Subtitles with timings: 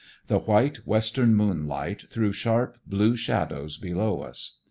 [0.29, 4.57] The white, western moonlight threw sharp, blue shadows below us.